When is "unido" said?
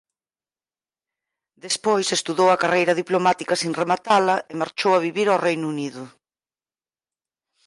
5.73-6.03